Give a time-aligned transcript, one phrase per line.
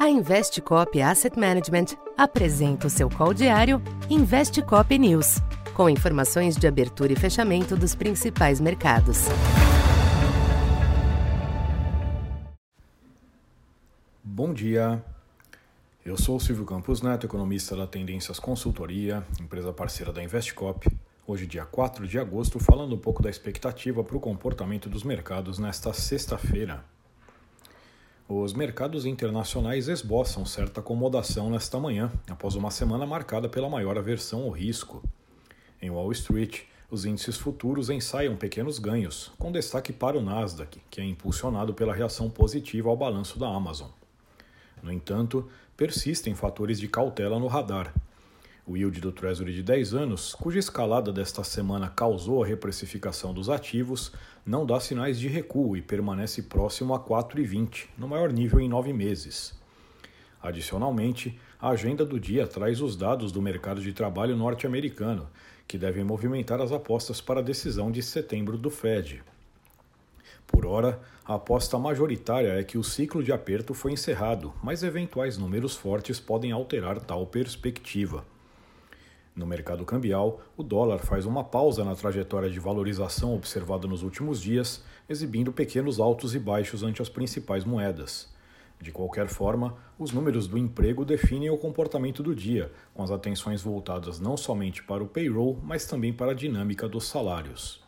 [0.00, 5.42] A Investcop Asset Management apresenta o seu call diário Investcop News,
[5.74, 9.26] com informações de abertura e fechamento dos principais mercados.
[14.24, 15.04] Bom dia.
[16.02, 20.88] Eu sou o Silvio Campos Neto, economista da Tendências Consultoria, empresa parceira da Investcop.
[21.26, 25.58] Hoje, dia 4 de agosto, falando um pouco da expectativa para o comportamento dos mercados
[25.58, 26.82] nesta sexta-feira.
[28.32, 34.44] Os mercados internacionais esboçam certa acomodação nesta manhã, após uma semana marcada pela maior aversão
[34.44, 35.02] ao risco.
[35.82, 41.00] Em Wall Street, os índices futuros ensaiam pequenos ganhos, com destaque para o Nasdaq, que
[41.00, 43.88] é impulsionado pela reação positiva ao balanço da Amazon.
[44.80, 47.92] No entanto, persistem fatores de cautela no radar,
[48.66, 53.48] o yield do Treasury de 10 anos, cuja escalada desta semana causou a reprecificação dos
[53.48, 54.12] ativos,
[54.44, 58.92] não dá sinais de recuo e permanece próximo a 4,20, no maior nível em nove
[58.92, 59.58] meses.
[60.42, 65.28] Adicionalmente, a agenda do dia traz os dados do mercado de trabalho norte-americano,
[65.68, 69.22] que devem movimentar as apostas para a decisão de setembro do Fed.
[70.46, 75.38] Por ora, a aposta majoritária é que o ciclo de aperto foi encerrado, mas eventuais
[75.38, 78.24] números fortes podem alterar tal perspectiva.
[79.40, 84.38] No mercado cambial, o dólar faz uma pausa na trajetória de valorização observada nos últimos
[84.38, 88.30] dias, exibindo pequenos altos e baixos ante as principais moedas.
[88.78, 93.62] De qualquer forma, os números do emprego definem o comportamento do dia, com as atenções
[93.62, 97.82] voltadas não somente para o payroll, mas também para a dinâmica dos salários.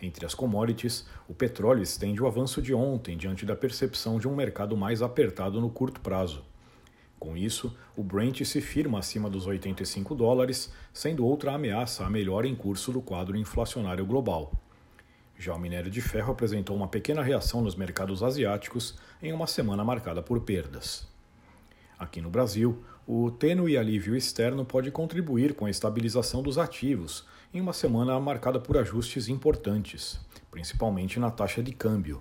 [0.00, 4.34] Entre as commodities, o petróleo estende o avanço de ontem diante da percepção de um
[4.34, 6.42] mercado mais apertado no curto prazo.
[7.22, 12.48] Com isso, o Brent se firma acima dos 85 dólares, sendo outra ameaça à melhora
[12.48, 14.52] em curso do quadro inflacionário global.
[15.38, 19.84] Já o minério de ferro apresentou uma pequena reação nos mercados asiáticos em uma semana
[19.84, 21.06] marcada por perdas.
[21.96, 27.60] Aqui no Brasil, o tênue alívio externo pode contribuir com a estabilização dos ativos em
[27.60, 32.20] uma semana marcada por ajustes importantes, principalmente na taxa de câmbio.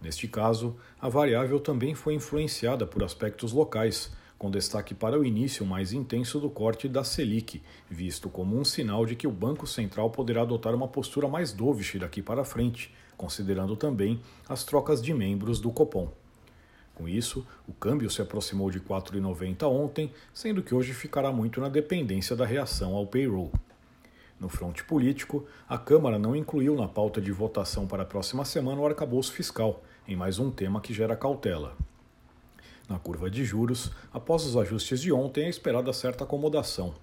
[0.00, 5.66] Neste caso, a variável também foi influenciada por aspectos locais, com destaque para o início
[5.66, 7.60] mais intenso do corte da Selic,
[7.90, 11.98] visto como um sinal de que o Banco Central poderá adotar uma postura mais dovish
[11.98, 16.08] daqui para frente, considerando também as trocas de membros do Copom.
[16.94, 21.68] Com isso, o câmbio se aproximou de 4,90 ontem, sendo que hoje ficará muito na
[21.68, 23.52] dependência da reação ao payroll.
[24.40, 28.80] No fronte político, a Câmara não incluiu na pauta de votação para a próxima semana
[28.80, 31.76] o arcabouço fiscal, em mais um tema que gera cautela.
[32.88, 36.94] Na curva de juros, após os ajustes de ontem, é esperada certa acomodação.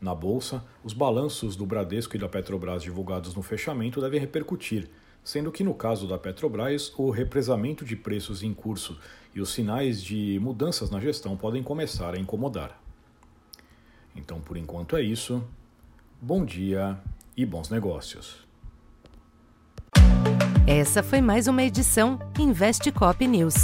[0.00, 4.88] Na bolsa, os balanços do Bradesco e da Petrobras divulgados no fechamento devem repercutir,
[5.24, 8.98] sendo que no caso da Petrobras, o represamento de preços em curso
[9.34, 12.80] e os sinais de mudanças na gestão podem começar a incomodar.
[14.14, 15.44] Então, por enquanto é isso.
[16.22, 16.98] Bom dia
[17.34, 18.46] e bons negócios.
[20.66, 23.54] Essa foi mais uma edição Investe Cop News.